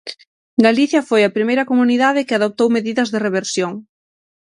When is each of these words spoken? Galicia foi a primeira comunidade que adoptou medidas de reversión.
Galicia 0.65 1.01
foi 1.09 1.21
a 1.25 1.33
primeira 1.37 1.67
comunidade 1.71 2.25
que 2.27 2.35
adoptou 2.35 2.67
medidas 2.77 3.11
de 3.13 3.19
reversión. 3.27 3.71